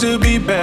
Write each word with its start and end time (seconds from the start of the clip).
to 0.00 0.16
be 0.16 0.38
better. 0.38 0.57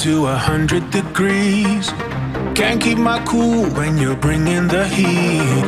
to 0.00 0.28
a 0.28 0.34
hundred 0.34 0.90
degrees. 0.90 1.90
Can't 2.54 2.80
keep 2.80 2.96
my 2.96 3.22
cool 3.26 3.66
when 3.76 3.98
you're 3.98 4.16
bringing 4.16 4.66
the 4.66 4.88
heat. 4.88 5.64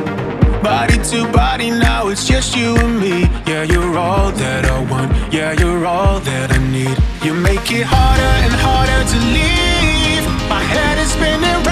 Body 0.62 0.96
to 1.10 1.30
body, 1.30 1.68
now 1.70 2.08
it's 2.08 2.26
just 2.26 2.56
you 2.56 2.74
and 2.76 2.98
me. 2.98 3.24
Yeah, 3.46 3.64
you're 3.64 3.98
all 3.98 4.32
that 4.32 4.64
I 4.64 4.78
want. 4.90 5.12
Yeah, 5.34 5.52
you're 5.52 5.84
all 5.84 6.18
that 6.20 6.50
I 6.50 6.58
need. 6.70 6.96
You 7.22 7.34
make 7.34 7.70
it 7.72 7.84
harder 7.84 8.32
and 8.44 8.54
harder 8.64 9.02
to 9.12 9.18
leave. 9.36 10.24
My 10.48 10.62
head 10.62 10.96
is 10.96 11.12
spinning 11.12 11.62
round. 11.64 11.71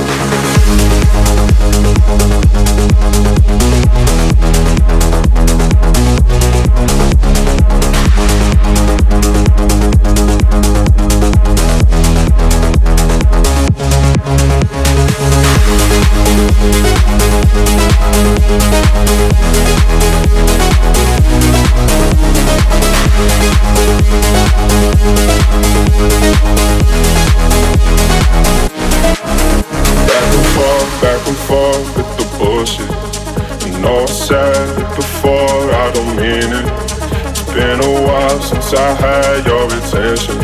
Since 38.51 38.73
I 38.73 38.93
had 38.93 39.45
your 39.45 39.65
attention. 39.65 40.35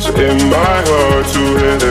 So 0.00 0.10
it 0.14 0.34
might 0.52 0.86
hurt 0.86 1.26
to 1.34 1.44
it. 1.70 1.82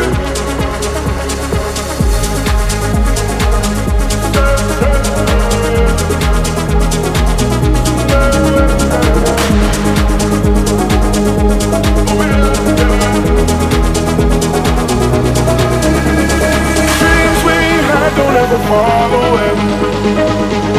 Dreams 16.99 17.39
we 17.43 17.59
had 17.89 18.11
don't 18.15 18.37
ever 18.43 18.59
fall 18.69 19.11
away. 19.23 19.51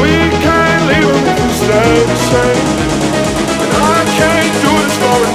We 0.01 0.13
can't 0.41 0.83
leave 0.89 1.07
them 1.07 1.23
we 1.27 1.49
stay 1.53 1.91
the 2.07 2.17
same. 2.31 2.96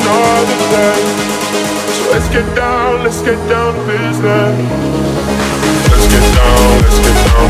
Another 0.03 0.59
day. 0.75 1.03
So 1.95 2.11
let's 2.12 2.29
get 2.29 2.57
down, 2.57 3.05
let's 3.05 3.23
get 3.23 3.38
down 3.49 3.75
to 3.75 3.87
business. 3.87 5.12
Let's 6.12 6.29
get 6.29 6.37
down, 6.37 6.79
let's 6.81 6.98
get 7.01 7.14
down 7.14 7.48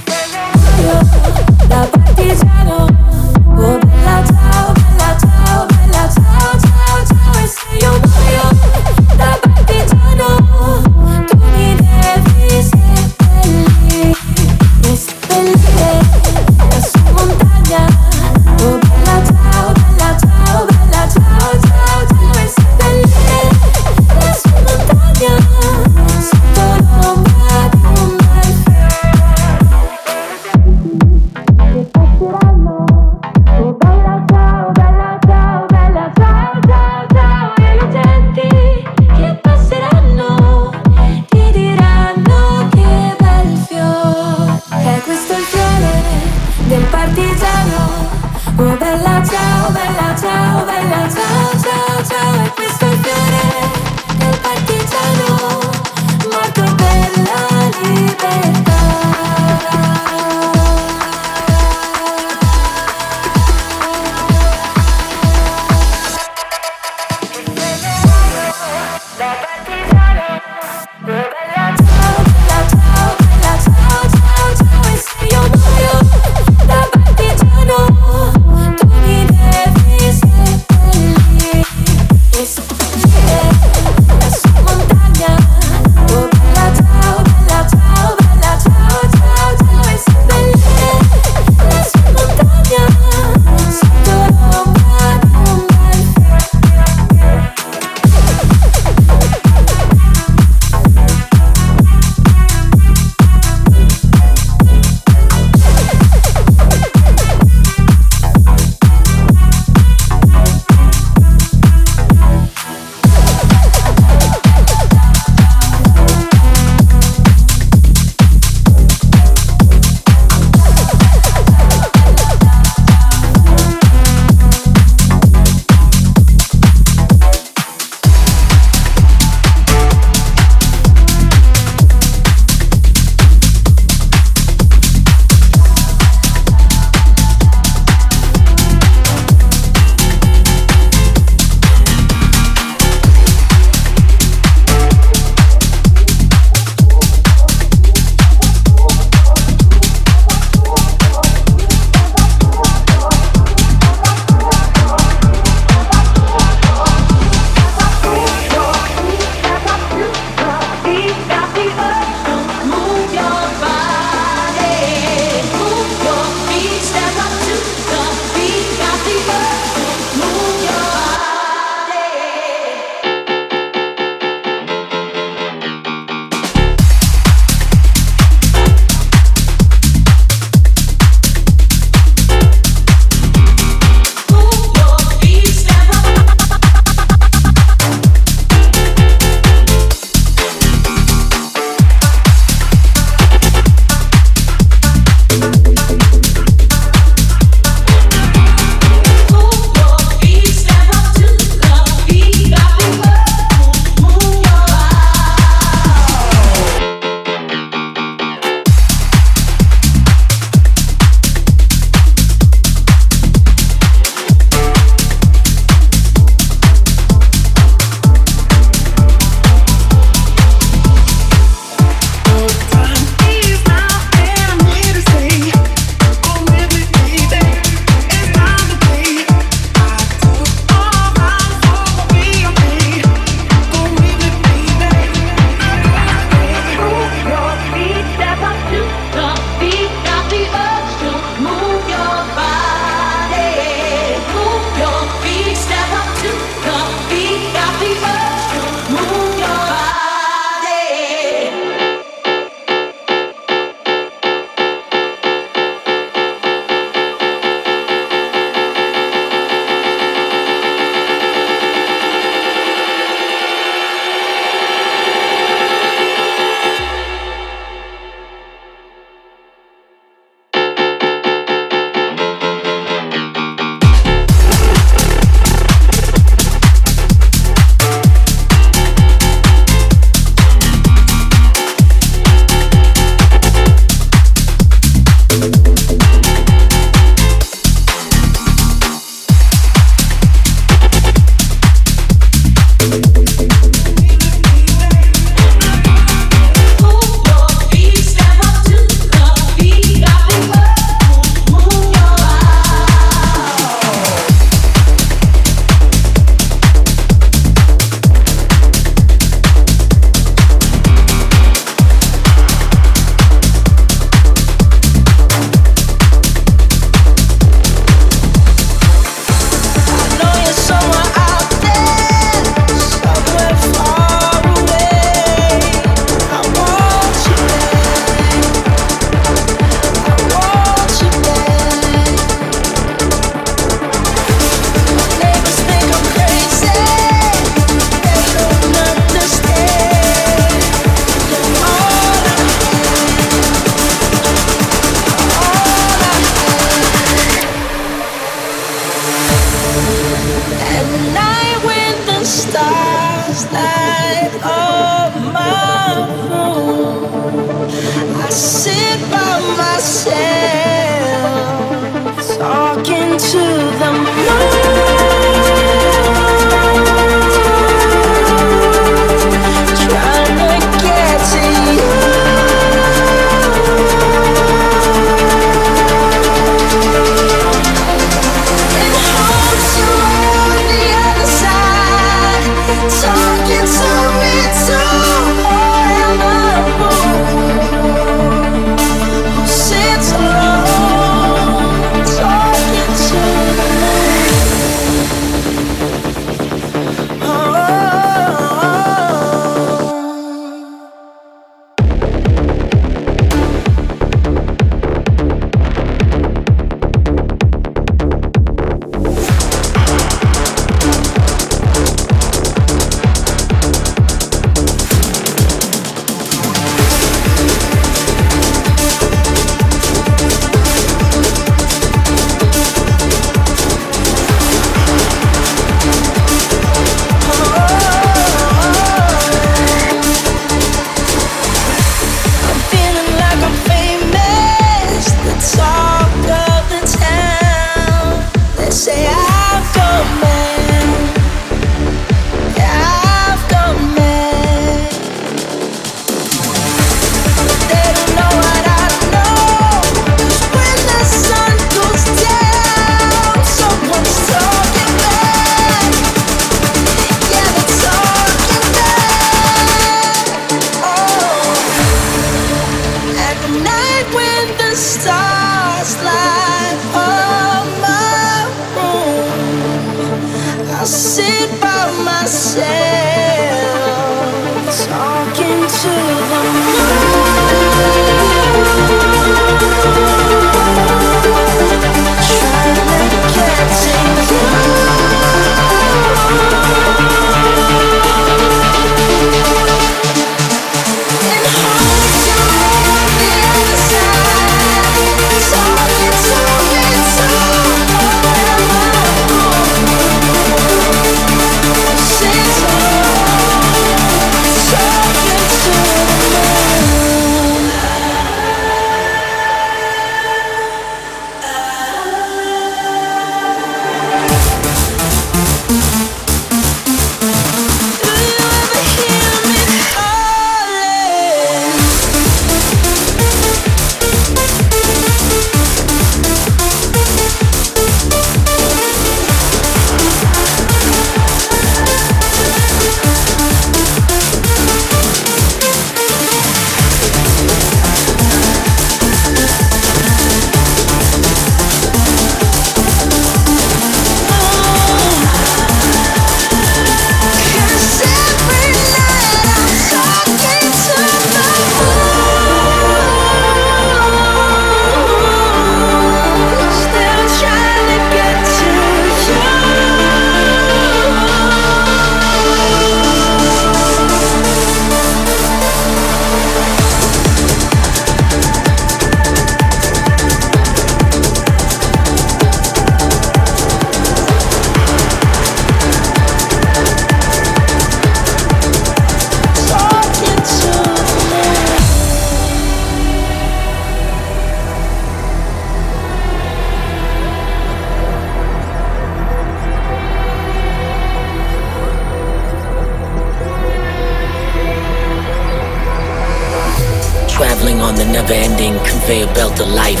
never 598.16 598.32
ending 598.32 598.72
conveyor 598.88 599.28
belt 599.36 599.60
of 599.60 599.68
life. 599.76 600.00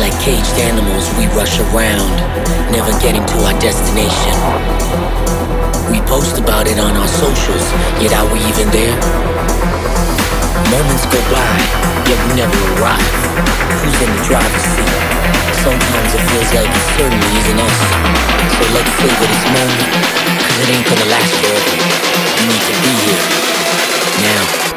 Like 0.00 0.16
caged 0.24 0.56
animals, 0.56 1.04
we 1.20 1.28
rush 1.36 1.60
around, 1.68 2.16
never 2.72 2.96
getting 2.96 3.20
to 3.20 3.36
our 3.44 3.52
destination. 3.60 4.32
We 5.92 6.00
post 6.08 6.40
about 6.40 6.64
it 6.64 6.80
on 6.80 6.96
our 6.96 7.12
socials, 7.12 7.60
yet 8.00 8.16
are 8.16 8.24
we 8.32 8.40
even 8.48 8.72
there? 8.72 8.96
Moments 10.72 11.04
go 11.12 11.20
by, 11.28 11.52
yet 12.08 12.16
we 12.24 12.40
never 12.40 12.56
arrive. 12.80 13.04
Who's 13.84 14.00
in 14.00 14.08
the 14.16 14.22
driver's 14.24 14.66
seat? 14.72 14.96
Sometimes 15.60 16.08
it 16.16 16.24
feels 16.24 16.50
like 16.56 16.72
it 16.72 16.86
certainly 16.96 17.32
isn't 17.36 17.60
us. 17.60 17.78
So 18.56 18.64
let's 18.72 18.92
savor 18.96 19.28
this 19.28 19.44
moment, 19.52 19.92
cause 20.40 20.56
it 20.64 20.68
ain't 20.72 20.86
gonna 20.88 21.08
last 21.12 21.32
forever. 21.36 21.76
We 22.40 22.44
need 22.48 22.64
to 22.64 22.74
be 22.80 22.92
here, 23.04 23.24
now. 24.24 24.75